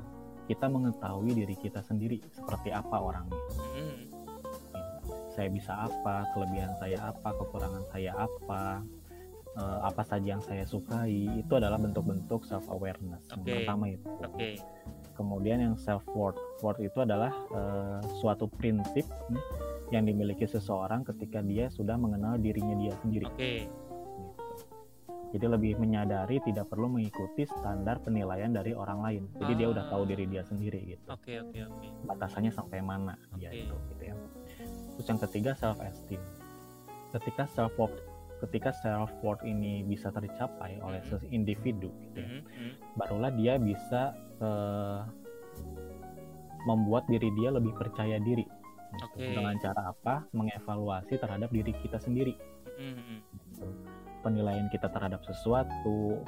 [0.51, 3.39] kita mengetahui diri kita sendiri seperti apa orangnya.
[3.79, 4.11] Hmm.
[5.31, 8.83] Saya bisa apa, kelebihan saya apa, kekurangan saya apa,
[9.55, 11.47] eh, apa saja yang saya sukai.
[11.47, 13.23] Itu adalah bentuk-bentuk self awareness.
[13.31, 13.55] Yang Oke.
[13.63, 14.09] pertama itu.
[14.19, 14.51] Oke.
[15.21, 19.45] Kemudian yang self worth, worth itu adalah eh, suatu prinsip nih,
[19.93, 23.29] yang dimiliki seseorang ketika dia sudah mengenal dirinya dia sendiri.
[23.29, 23.69] Oke.
[23.69, 23.69] gitu.
[25.31, 29.23] Jadi lebih menyadari tidak perlu mengikuti standar penilaian dari orang lain.
[29.39, 30.09] Jadi dia udah tahu Ah.
[30.09, 31.05] diri dia sendiri gitu.
[31.07, 31.87] Oke, oke, oke.
[32.03, 33.63] Batasannya sampai mana dia Oke.
[33.63, 34.15] itu gitu ya.
[34.97, 36.19] Terus yang ketiga self esteem.
[37.13, 37.95] Ketika self worth
[38.41, 42.73] ketika self worth ini bisa tercapai oleh ses individu gitu ya, Hmm, hmm.
[42.97, 45.01] barulah dia bisa eh,
[46.69, 48.45] membuat diri dia lebih percaya diri.
[48.45, 49.05] gitu.
[49.07, 49.33] Oke.
[49.33, 50.27] Dengan cara apa?
[50.35, 52.35] Mengevaluasi terhadap diri kita sendiri.
[52.81, 53.21] Hmm, hmm.
[53.53, 53.69] gitu.
[54.21, 56.21] penilaian kita terhadap sesuatu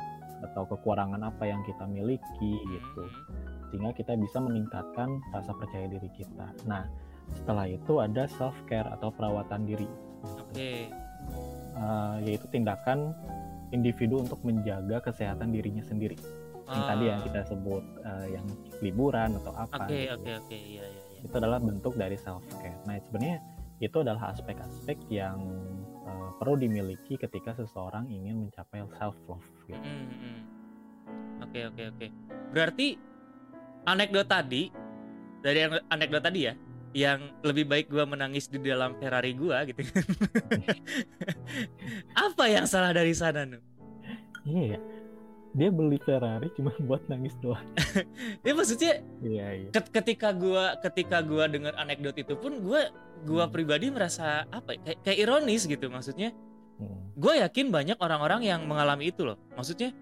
[0.42, 6.10] atau kekurangan apa yang kita miliki gitu Hmm, sehingga kita bisa meningkatkan rasa percaya diri
[6.12, 6.84] kita nah
[7.32, 9.88] setelah itu ada self care atau perawatan diri
[10.22, 10.92] Oke.
[11.72, 13.16] Eh, yaitu tindakan
[13.72, 16.20] individu untuk menjaga kesehatan dirinya sendiri
[16.68, 18.46] yang tadi yang Ah, kita sebut eh, yang
[18.78, 20.14] liburan atau apa Oke, gitu.
[20.14, 20.56] oke, oke.
[20.56, 21.20] Iya, iya, iya.
[21.22, 23.38] itu adalah bentuk dari self care nah sebenarnya
[23.78, 25.38] itu adalah aspek-aspek yang
[26.02, 29.78] eh, perlu dimiliki ketika seseorang ingin mencapai self love gitu.
[29.78, 30.40] Hmm, hmm, hmm.
[31.42, 32.06] Oke, oke, oke.
[32.54, 32.88] Berarti
[33.82, 34.70] anekdot tadi
[35.42, 36.54] dari ane- anekdot tadi ya,
[36.94, 39.82] yang lebih baik gua menangis di dalam Ferrari gua gitu.
[42.26, 43.58] Apa yang salah dari sana nu?
[44.46, 44.78] Iya, ya.
[45.52, 47.64] Dia beli Ferrari cuma buat nangis doang.
[48.46, 49.68] Ya maksudnya Iya, iya.
[49.70, 52.88] ket- ketika gua ketika gua dengar anekdot itu pun gua
[53.22, 53.52] gua Hmm.
[53.52, 56.32] pribadi merasa apa ya, kayak, kayak ironis gitu maksudnya.
[56.72, 57.14] Hmm.
[57.14, 59.94] gue yakin banyak orang-orang yang mengalami itu loh maksudnya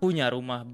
[0.00, 0.64] punya rumah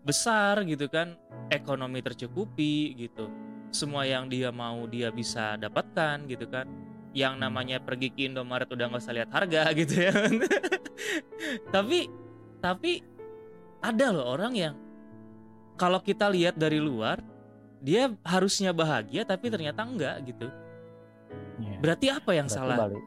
[0.00, 1.20] besar gitu kan
[1.52, 3.28] ekonomi tercukupi gitu
[3.68, 6.64] semua yang dia mau dia bisa dapatkan gitu kan
[7.12, 10.12] yang namanya pergi ke Indomaret udah nggak usah lihat harga gitu ya
[11.68, 12.08] tapi
[12.60, 13.04] tapi
[13.84, 14.74] ada loh orang yang
[15.76, 17.20] kalau kita lihat dari luar
[17.84, 20.48] dia harusnya bahagia tapi ternyata enggak gitu
[21.54, 21.78] Iya.
[21.78, 23.04] berarti apa yang Berarti salah balik.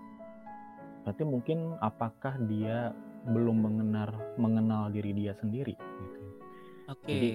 [1.03, 2.91] Berarti mungkin apakah dia
[3.25, 6.19] belum mengenal mengenal diri dia sendiri gitu.
[6.19, 6.31] ya.
[6.91, 7.29] oke Jadi,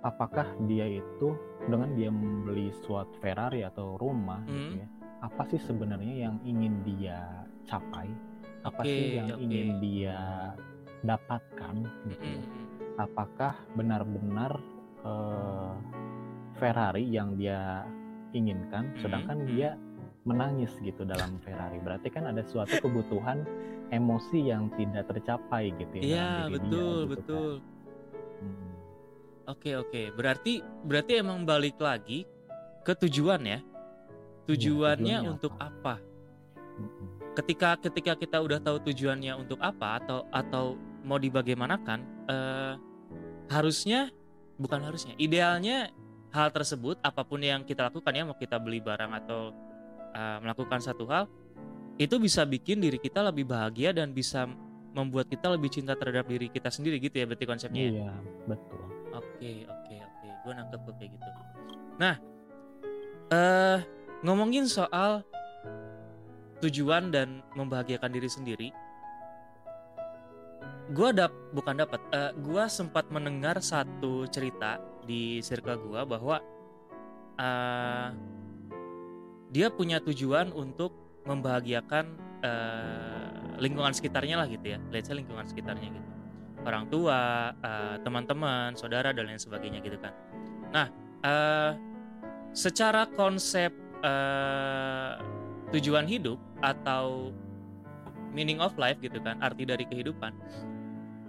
[0.00, 1.36] Apakah dia itu
[1.68, 4.80] dengan dia membeli suatu Ferrari atau rumah gitu Hmm.
[4.80, 4.86] ya.
[5.20, 7.20] Apa sih sebenarnya yang ingin dia
[7.68, 8.08] capai?
[8.64, 9.44] Apa Oke, sih yang oke.
[9.44, 10.16] ingin dia
[11.04, 11.74] dapatkan
[12.08, 12.24] gitu.
[12.24, 12.42] ya.
[13.00, 14.60] Apakah benar-benar
[15.00, 15.72] eh,
[16.60, 17.88] Ferrari yang dia
[18.36, 19.48] inginkan, Hmm, sedangkan hmm.
[19.50, 19.70] dia
[20.28, 21.80] menangis gitu dalam Ferrari.
[21.80, 23.42] Berarti kan ada suatu kebutuhan
[23.90, 26.02] emosi yang tidak tercapai gitu ya.
[26.04, 27.10] Iya diri dia, betul gitu kan.
[27.10, 27.50] betul.
[28.40, 28.70] Hmm.
[29.50, 30.02] Oke oke.
[30.14, 30.52] Berarti
[30.84, 32.28] berarti emang balik lagi
[32.84, 33.60] ke tujuan ya.
[34.46, 35.68] Tujuannya tujuannya untuk apa?
[35.68, 35.94] apa?
[36.80, 37.08] Mm-mm.
[37.36, 40.64] Ketika ketika kita udah tahu tujuannya untuk apa atau atau
[41.06, 42.74] mau dibagaimanakan, eh,
[43.50, 44.14] harusnya
[44.56, 45.90] bukan harusnya, idealnya
[46.30, 49.50] hal tersebut apa pun yang kita lakukan ya mau kita beli barang atau
[50.14, 51.26] eh, melakukan satu hal
[51.98, 54.48] itu bisa bikin diri kita lebih bahagia dan bisa
[54.96, 57.82] membuat kita lebih cinta terhadap diri kita sendiri gitu ya berarti konsepnya.
[57.82, 57.90] ya?
[57.92, 58.12] Iya,
[58.48, 58.82] betul.
[59.14, 60.28] Oke, oke, oke.
[60.42, 61.28] Gue nangkep kok kayak gitu.
[62.00, 62.14] Nah,
[63.30, 63.78] eh
[64.24, 65.22] ngomongin soal
[66.64, 68.68] tujuan dan membahagiakan diri sendiri,
[70.90, 72.00] gue dap bukan dapat.
[72.10, 76.36] eh gue sempat mendengar satu cerita di circle gue bahwa
[77.38, 78.08] eh
[79.50, 80.94] dia punya tujuan untuk
[81.26, 82.04] membahagiakan
[82.42, 84.78] eh, lingkungan sekitarnya lah gitu ya.
[84.94, 86.10] Let's say lingkungan sekitarnya gitu
[86.64, 90.12] orang tua, eh, teman-teman, saudara dan lain sebagainya gitu kan.
[90.70, 90.86] Nah,
[91.24, 91.72] eh,
[92.52, 95.12] secara konsep eh,
[95.76, 97.32] tujuan hidup atau
[98.32, 100.32] meaning of life gitu kan, arti dari kehidupan,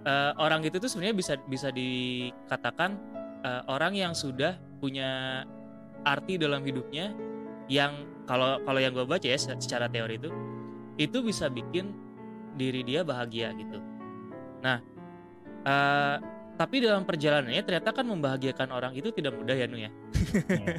[0.06, 2.98] eh, orang itu tuh sebenarnya bisa bisa dikatakan
[3.44, 5.42] eh, orang yang sudah punya
[6.02, 7.14] arti dalam hidupnya
[7.70, 10.30] yang kalau kalau yang gue baca ya secara teori itu
[10.98, 11.94] itu bisa bikin
[12.58, 13.78] diri dia bahagia gitu.
[14.62, 14.78] Nah,
[15.62, 16.16] Eh,
[16.58, 19.90] tapi dalam perjalanannya ternyata kan membahagiakan orang itu tidak mudah ya Nu ya.
[20.50, 20.74] Iya.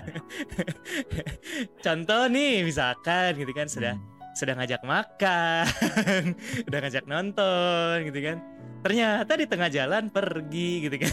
[1.86, 4.12] Contoh nih misalkan gitu kan sudah Hmm.
[4.34, 5.66] sudah ngajak makan,
[6.68, 8.38] udah ngajak nonton gitu kan.
[8.84, 11.12] Ternyata di tengah jalan pergi gitu kan.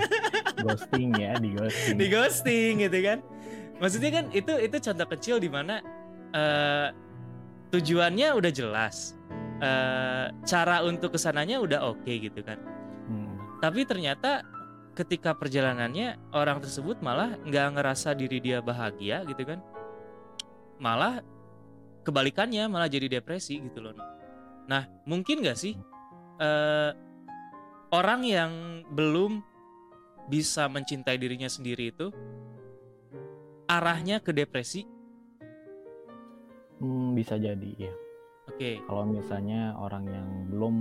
[0.64, 1.96] ghosting ya, di ghosting.
[2.00, 3.18] di ghosting gitu kan.
[3.76, 5.84] Maksudnya kan itu itu contoh kecil di mana
[6.32, 6.88] eh
[7.74, 9.18] tujuannya udah jelas
[9.58, 12.62] uh, cara untuk ke sananya udah oke okay, gitu kan
[13.10, 13.58] hmm.
[13.58, 14.46] tapi ternyata
[14.94, 19.58] ketika perjalanannya orang tersebut malah nggak ngerasa diri dia bahagia gitu kan
[20.78, 21.18] malah
[22.06, 23.98] kebalikannya malah jadi depresi gitu loh
[24.70, 25.74] nah mungkin nggak sih
[26.44, 26.92] uh,
[27.96, 28.52] orang yang
[28.92, 29.40] belum
[30.28, 32.12] bisa mencintai dirinya sendiri itu
[33.68, 34.94] arahnya ke depresi
[36.84, 37.94] Hmm, bisa jadi ya.
[38.50, 38.58] Oke.
[38.58, 38.74] Okay.
[38.84, 40.76] Kalau misalnya orang yang belum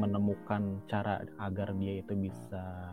[0.00, 2.92] menemukan cara agar dia itu bisa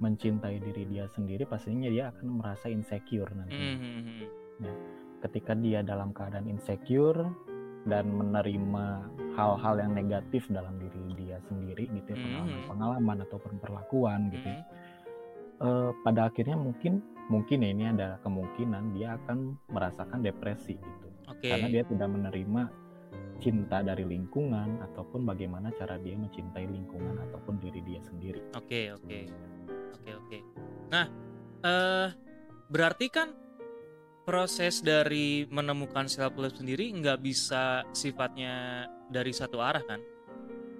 [0.00, 3.56] mencintai diri dia sendiri, pastinya dia akan merasa insecure nanti.
[3.56, 4.24] Mm -hmm.
[4.60, 4.74] ya,
[5.24, 7.24] ketika dia dalam keadaan insecure
[7.88, 8.86] dan menerima
[9.36, 13.26] hal-hal yang negatif dalam diri dia sendiri, gitu, ya, pengalaman-pengalaman mm -hmm.
[13.28, 14.48] ataupun perlakuan, gitu.
[14.48, 14.62] -hmm.
[15.60, 21.50] uh, pada akhirnya mungkin mungkin ya ini ada kemungkinan dia akan merasakan depresi gitu okay.
[21.50, 22.62] karena dia tidak menerima
[23.36, 28.40] cinta dari lingkungan ataupun bagaimana cara dia mencintai lingkungan ataupun diri dia sendiri.
[28.56, 29.24] Oke okay, oke okay.
[29.28, 30.28] oke okay, oke.
[30.30, 30.40] Okay.
[30.88, 31.06] Nah
[31.60, 32.08] uh,
[32.72, 33.28] berarti kan
[34.24, 40.00] proses dari menemukan self love sendiri nggak bisa sifatnya dari satu arah kan?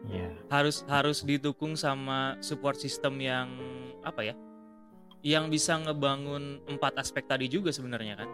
[0.07, 0.33] Yeah.
[0.49, 3.51] Harus harus didukung sama support system yang
[4.07, 4.35] apa ya?
[5.27, 8.31] Yang bisa ngebangun empat aspek tadi juga sebenarnya kan?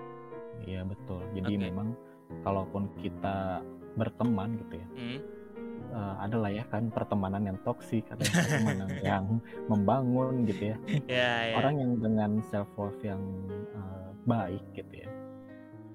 [0.68, 1.24] Iya betul.
[1.32, 1.64] Jadi okay.
[1.72, 1.96] memang
[2.40, 3.60] kalaupun kita
[3.96, 5.18] berteman gitu ya hmm.
[5.92, 9.24] uh, adalah ya kan pertemanan yang toksik atau pertemanan yang
[9.68, 10.76] membangun gitu ya
[11.08, 11.56] yeah, yeah.
[11.60, 13.20] orang yang dengan self love yang
[13.76, 15.08] uh, baik gitu ya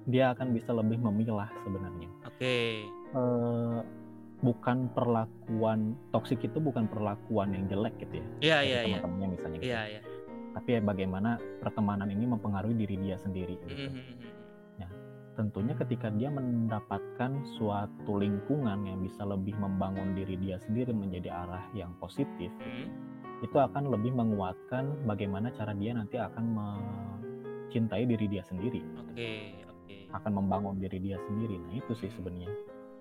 [0.08, 2.86] dia akan bisa lebih memilah sebenarnya oke okay.
[3.18, 3.82] uh,
[4.41, 8.97] bukan perlakuan toksik itu bukan perlakuan yang jelek gitu ya yeah, yeah, iya.
[9.02, 10.04] teman-temannya misalnya gitu yeah, yeah.
[10.54, 11.30] tapi ya bagaimana
[11.62, 13.89] pertemanan ini mempengaruhi diri dia sendiri gitu.
[13.89, 14.38] mm -hmm
[15.38, 21.62] tentunya ketika dia mendapatkan suatu lingkungan yang bisa lebih membangun diri dia sendiri menjadi arah
[21.78, 22.89] yang positif, hmm.
[23.45, 28.82] itu akan lebih menguatkan bagaimana cara dia nanti akan mencintai diri dia sendiri.
[28.97, 29.39] Oke, okay.
[29.86, 30.02] Okay.
[30.10, 31.62] Akan membangun diri dia sendiri.
[31.62, 32.50] Nah itu sih sebenarnya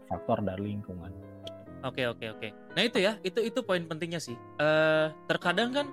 [0.07, 1.11] faktor dari lingkungan.
[1.85, 2.41] Oke, okay, oke, okay, oke.
[2.41, 2.51] Okay.
[2.75, 4.35] Nah itu ya, itu itu poin pentingnya sih.
[4.59, 5.87] Uh, terkadang kan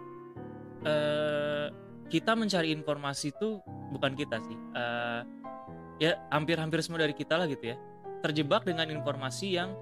[0.87, 1.67] uh,
[2.09, 3.61] kita mencari informasi itu
[3.93, 4.57] bukan kita sih.
[4.73, 5.21] Uh,
[6.01, 7.77] ya hampir-hampir semua dari kita lah gitu ya
[8.23, 9.75] terjebak dengan informasi yang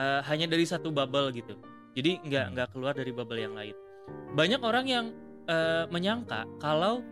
[0.00, 1.58] uh, hanya dari satu bubble gitu
[1.94, 2.52] jadi nggak hmm.
[2.56, 3.76] nggak keluar dari bubble yang lain
[4.34, 5.06] banyak orang yang
[5.50, 7.02] uh, menyangka kalau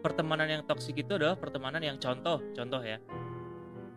[0.00, 2.98] pertemanan yang toksik itu adalah pertemanan yang contoh contoh ya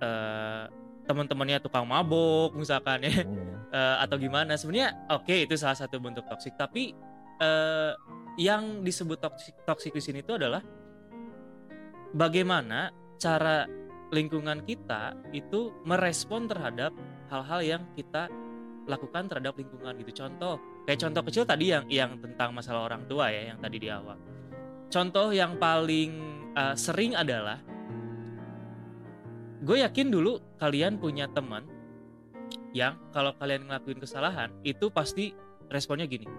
[0.02, 0.66] uh,
[1.06, 3.24] teman-temannya tukang mabuk misalkan ya
[3.72, 6.94] uh, atau gimana sebenarnya oke okay, itu salah satu bentuk toksik tapi
[7.42, 7.94] uh,
[8.36, 10.66] yang disebut toksik toksik di sini itu adalah
[12.12, 12.92] bagaimana
[13.22, 13.68] cara
[14.14, 16.94] lingkungan kita itu merespon terhadap
[17.28, 18.30] hal-hal yang kita
[18.86, 20.26] lakukan terhadap lingkungan gitu.
[20.26, 23.90] Contoh, kayak contoh kecil tadi yang yang tentang masalah orang tua ya yang tadi di
[23.90, 24.18] awal.
[24.94, 26.12] Contoh yang paling
[26.54, 27.60] uh, sering adalah
[29.66, 31.66] gue yakin dulu kalian punya teman
[32.76, 35.34] yang kalau kalian ngelakuin kesalahan itu pasti
[35.74, 36.30] responnya gini.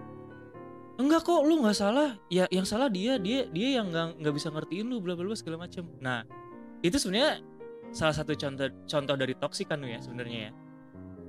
[0.97, 2.15] Enggak kok lu nggak salah.
[2.31, 5.35] Ya yang salah dia dia dia yang nggak nggak bisa ngertiin lu bla bla bla
[5.37, 5.85] segala macem.
[5.99, 6.23] Nah
[6.81, 7.41] itu sebenarnya
[7.91, 10.51] salah satu contoh contoh dari toksik kan ya sebenarnya ya.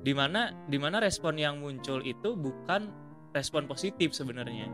[0.05, 2.89] Di mana di mana respon yang muncul itu bukan
[3.35, 4.71] respon positif sebenarnya.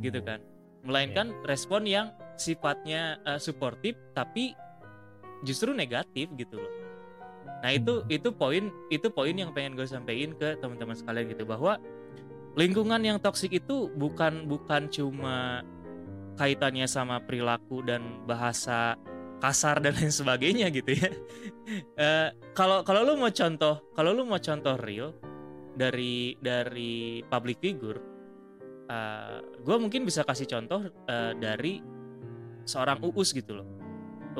[0.00, 0.42] Gitu kan.
[0.82, 1.44] Melainkan yeah.
[1.46, 4.56] respon yang sifatnya uh, suportif tapi
[5.42, 6.72] justru negatif gitu loh
[7.62, 8.10] nah itu hmm.
[8.10, 11.78] itu poin itu poin yang pengen gue sampaikan ke teman-teman sekalian gitu bahwa
[12.58, 15.62] lingkungan yang toksik itu bukan bukan cuma
[16.36, 18.96] kaitannya sama perilaku dan bahasa
[19.42, 21.10] kasar dan lain sebagainya gitu ya.
[21.98, 22.28] Uh,
[22.58, 25.10] kalau kalau lu mau contoh, kalau lu mau contoh real
[25.74, 31.82] dari dari public figure, uh, eh, gue mungkin bisa kasih contoh uh, dari
[32.62, 33.66] seorang uus gitu loh,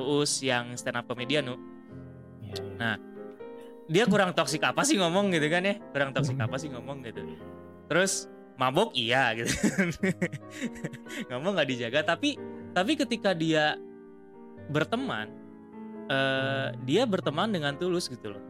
[0.00, 1.57] uus yang stand up comedian nu.
[2.40, 2.72] Iya, iya.
[2.81, 2.96] Nah,
[3.90, 5.76] dia kurang toksik apa sih ngomong gitu kan ya?
[5.92, 7.20] Kurang toksik apa sih ngomong gitu.
[7.90, 9.52] Terus mabok iya gitu.
[11.33, 12.37] ngomong nggak dijaga tapi
[12.72, 13.76] tapi ketika dia
[14.70, 15.28] berteman
[16.09, 18.42] uh, dia berteman dengan tulus gitu loh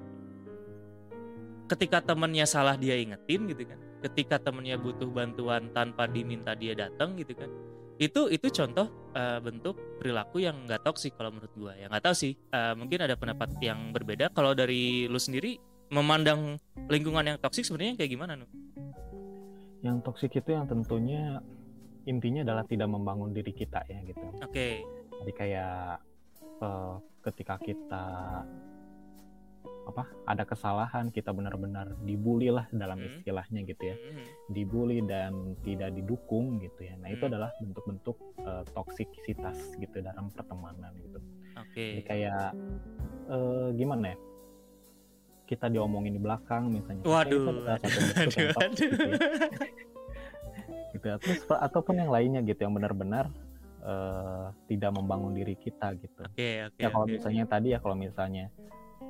[1.70, 7.16] ketika temennya salah dia ingetin gitu kan ketika temennya butuh bantuan tanpa diminta dia datang
[7.16, 7.48] gitu kan
[8.02, 12.14] itu itu contoh uh, bentuk perilaku yang nggak toksik kalau menurut gua ya nggak tahu
[12.18, 15.54] sih uh, mungkin ada pendapat yang berbeda kalau dari lu sendiri
[15.94, 16.58] memandang
[16.90, 18.48] lingkungan yang toksik sebenarnya kayak gimana nu?
[19.84, 21.38] Yang toksik itu yang tentunya
[22.08, 24.24] intinya adalah tidak membangun diri kita ya gitu.
[24.40, 24.50] Oke.
[24.50, 24.74] Okay
[25.22, 26.02] jadi kayak
[26.58, 28.06] uh, ketika kita
[29.82, 33.08] apa ada kesalahan kita benar-benar dibully lah dalam Hmm.
[33.18, 34.24] istilahnya gitu ya Mhm.
[34.50, 37.30] dibully dan tidak didukung gitu ya nah itu Hmm.
[37.34, 41.18] adalah bentuk-bentuk eh, toksisitas gitu dalam pertemanan gitu
[41.58, 41.84] Oke.
[41.98, 42.46] jadi kayak
[43.28, 44.18] eh, gimana ya
[45.42, 47.44] kita diomongin di belakang misalnya itu Waduh.
[47.76, 47.92] toksik
[48.24, 48.50] gitu ya.
[48.56, 49.12] aduh.
[50.94, 51.16] gitu ya.
[51.20, 53.28] Terus ataupun yang lainnya gitu yang benar-benar
[53.82, 56.22] eh, tidak membangun diri kita gitu.
[56.22, 57.18] Oke, oke, ya kalau oke.
[57.18, 58.46] misalnya tadi ya kalau misalnya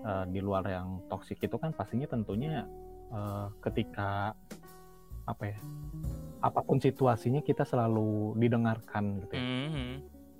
[0.03, 2.67] eh, di luar yang toksik itu kan pastinya tentunya
[3.12, 4.35] eh, ketika
[5.23, 5.59] apa ya
[6.43, 9.43] apa pun situasinya kita selalu didengarkan gitu ya.
[9.47, 9.91] Mhm.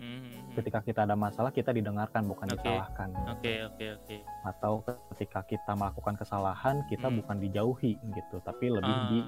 [0.03, 0.59] Mhm.
[0.59, 2.59] Ketika kita ada masalah kita didengarkan bukan Oke.
[2.59, 3.09] disalahkan.
[3.31, 4.17] Oke, oke, oke.
[4.43, 4.73] Atau
[5.15, 7.23] ketika kita melakukan kesalahan kita Hmm.
[7.23, 9.23] bukan dijauhi gitu tapi lebih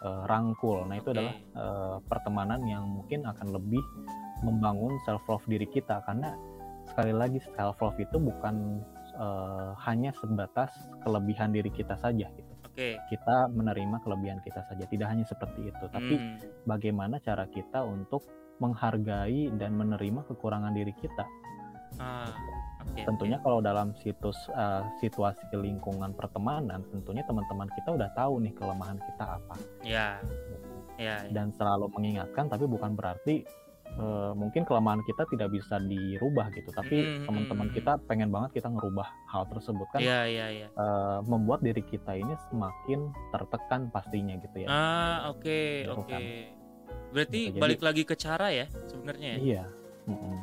[0.00, 0.86] Ah, dirangkul.
[0.86, 1.18] Nah itu Oke.
[1.18, 3.82] adalah eh, pertemanan yang mungkin akan lebih
[4.46, 6.32] membangun self love diri kita karena
[6.86, 8.80] sekali lagi self love itu bukan
[9.20, 10.72] eh, hanya sebatas
[11.04, 12.52] kelebihan diri kita saja gitu.
[12.64, 12.96] Oke.
[13.12, 16.38] Kita menerima kelebihan kita saja, tidak hanya seperti itu, tapi Hmm.
[16.64, 18.24] bagaimana cara kita untuk
[18.60, 21.24] menghargai dan menerima kekurangan diri kita.
[21.98, 22.30] Ah,
[22.86, 23.02] oke.
[23.04, 28.96] Tentunya kalau dalam situs eh, situasi lingkungan pertemanan, tentunya teman-teman kita udah tahu nih kelemahan
[28.96, 29.54] kita apa.
[29.84, 30.20] Ya,
[30.96, 31.32] ya, ya.
[31.32, 33.42] dan selalu mengingatkan tapi bukan berarti
[33.92, 38.50] eh, mungkin kelemahan kita tidak bisa dirubah gitu tapi Mm, teman-teman mm, kita pengen banget
[38.56, 40.68] kita ngerubah hal tersebut kan Ya, ya, ya.
[40.68, 43.00] eh, membuat diri kita ini semakin
[43.30, 46.06] tertekan pastinya gitu ya Ah, oke, Gitu oke.
[46.06, 46.22] kan.
[47.10, 49.38] Berarti Gitu, jadi- balik lagi ke cara ya sebenarnya ya.
[49.40, 49.64] iya
[50.06, 50.36] Mm-mm.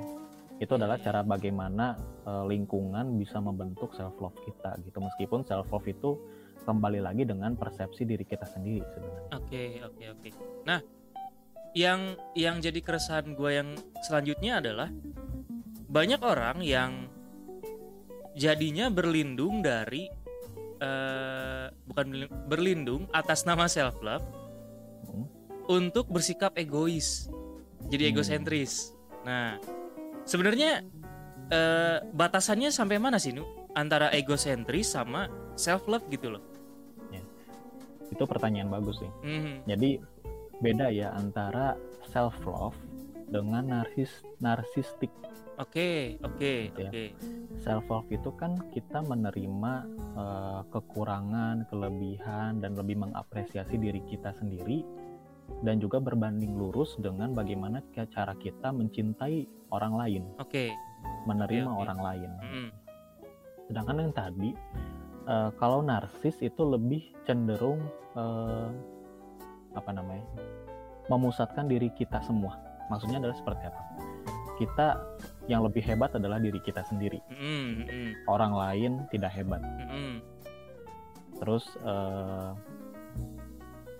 [0.57, 1.05] itu Iya, adalah iya.
[1.05, 1.85] cara bagaimana
[2.23, 6.19] eh, lingkungan bisa membentuk self love kita gitu meskipun self love itu
[6.59, 10.29] kembali lagi dengan persepsi diri kita sendiri sebenarnya Oke, oke, oke.
[10.63, 10.79] Nah,
[11.77, 13.69] yang yang jadi keresahan gue yang
[14.01, 14.89] selanjutnya adalah
[15.85, 17.05] banyak orang yang
[18.33, 20.09] jadinya berlindung dari
[20.77, 24.25] eh, bukan berlin- berlindung atas nama self love
[25.09, 25.25] Hmm.
[25.65, 27.29] untuk bersikap egois,
[27.89, 28.11] jadi Hmm.
[28.13, 28.93] egosentris.
[29.25, 29.57] Nah,
[30.21, 30.81] sebenarnya
[31.47, 36.43] eh, batasannya sampai mana sih nu antara egosentris sama self love gitu loh?
[38.07, 39.67] itu pertanyaan bagus sih Mhm.
[39.67, 39.89] Jadi
[40.59, 41.77] beda ya antara
[42.09, 42.77] self love
[43.27, 45.11] dengan narsis narsistik.
[45.57, 46.89] Oke, oke, Gitu ya.
[46.93, 47.05] oke.
[47.65, 49.73] Self love itu kan kita menerima
[50.13, 54.85] eh, kekurangan, kelebihan dan lebih mengapresiasi diri kita sendiri
[55.65, 60.69] dan juga berbanding lurus dengan bagaimana cara kita mencintai orang lain, Oke.
[61.25, 61.81] menerima oke.
[61.81, 62.31] orang lain.
[62.43, 62.67] Mm-mm.
[63.65, 64.49] Sedangkan yang tadi
[65.25, 67.81] eh, kalau narsis itu lebih cenderung
[68.13, 68.69] eh,
[69.77, 70.25] apa namanya
[71.07, 72.57] memusatkan diri kita semua.
[72.91, 73.81] Maksudnya adalah seperti apa?
[74.57, 74.87] Kita
[75.47, 77.21] yang lebih hebat adalah diri kita sendiri.
[77.31, 79.61] Mm-mm, mm-mm, Orang lain tidak hebat.
[79.63, 80.19] mm-mm.
[81.37, 82.51] Terus eh,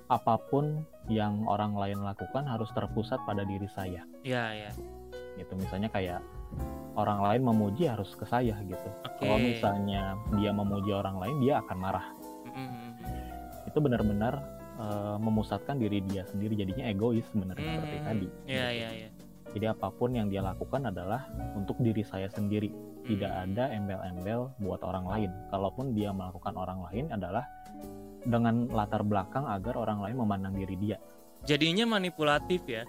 [0.08, 4.04] apa pun yang orang lain lakukan harus terpusat pada diri saya.
[4.26, 4.72] Ya, ya.
[5.38, 6.20] Gitu misalnya kayak
[6.98, 8.90] orang lain memuji harus ke saya gitu.
[9.06, 9.22] Oke.
[9.24, 12.08] Kalau misalnya dia memuji orang lain dia akan marah.
[12.58, 12.98] Mm-mm.
[13.70, 18.78] itu benar-benar eh, memusatkan diri dia sendiri jadinya egois sebenarnya seperti Mm, tadi Ya, gitu.
[18.78, 19.10] ya, ya.
[19.50, 22.70] jadi apa pun yang dia lakukan adalah untuk diri saya sendiri
[23.04, 23.42] tidak Mm.
[23.48, 27.44] ada embel-embel buat orang lain kalaupun dia melakukan orang lain adalah
[28.22, 30.98] dengan latar belakang agar orang lain memandang diri dia
[31.42, 32.84] Jadinya manipulatif ya.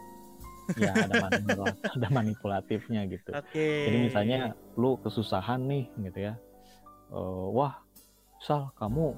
[0.74, 3.87] ya ada manipula- ada manipulatifnya gitu Oke.
[3.87, 4.38] jadi misalnya
[4.74, 6.35] lu kesusahan nih gitu ya
[7.09, 7.16] Eh,
[7.48, 7.81] wah
[8.38, 9.16] sal kamu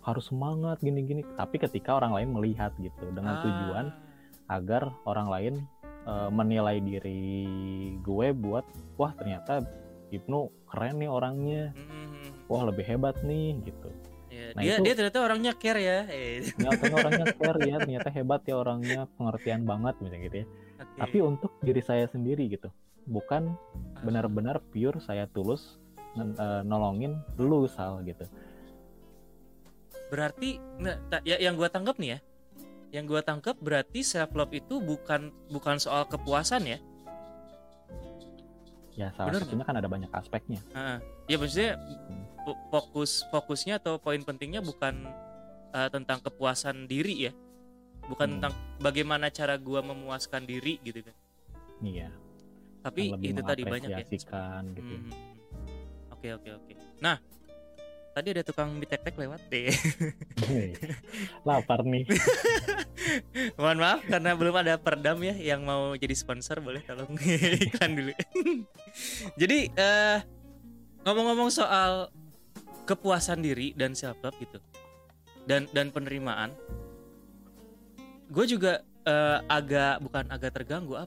[0.00, 3.42] harus semangat gini-gini tapi ketika orang lain melihat gitu dengan Ah.
[3.42, 3.86] tujuan
[4.48, 5.54] agar orang lain
[6.04, 7.44] eh, menilai diri
[7.98, 9.60] gue buat wah ternyata
[10.08, 12.48] Ibnu keren nih orangnya Mm-mm.
[12.48, 13.90] wah lebih hebat nih gitu
[14.28, 15.98] Ya, Nah, dia itu- dia ternyata orangnya care ya.
[16.06, 20.46] Eh, ternyata orangnya care ya ternyata hebat ya orangnya pengertian banget misalnya gitu ya
[20.78, 20.98] oke.
[21.00, 22.68] tapi untuk diri saya sendiri gitu
[23.04, 23.56] bukan
[23.96, 24.00] Ah.
[24.00, 25.80] benar-benar pure saya tulus
[26.14, 28.24] eh, nolongin lu sal gitu
[30.08, 32.20] berarti nah, ya, yang gua tangkap nih ya.
[32.88, 36.78] Yang gua tangkap berarti self love itu bukan bukan soal kepuasan ya.
[38.98, 40.98] ya salah Bener satunya kan ada banyak aspeknya Ah,
[41.30, 41.78] ya maksudnya
[42.42, 45.06] fo- fokus fokusnya atau poin pentingnya bukan
[45.70, 47.32] eh, tentang kepuasan diri ya.
[48.08, 48.34] Bukan Hmm.
[48.40, 51.14] tentang bagaimana cara gua memuaskan diri gitu kan.
[51.78, 52.08] iya
[52.82, 54.00] Tapi itu tadi banyak ya.
[54.02, 54.26] gitu
[54.80, 55.12] Hmm.
[56.10, 56.72] Oke oke oke.
[56.98, 57.22] Nah,
[58.18, 59.70] tadi ada tukang mie tek-tek lewat deh.
[61.46, 62.02] Lapar nih
[63.58, 67.14] Mohon maaf karena belum ada perdam ya yang mau jadi sponsor boleh tolong
[67.70, 68.12] iklan dulu.
[69.40, 70.18] jadi eh
[71.06, 72.10] ngomong-ngomong soal
[72.90, 74.58] kepuasan diri dan self love gitu
[75.46, 76.52] dan dan penerimaan
[78.28, 80.96] gue juga eh, agak bukan agak terganggu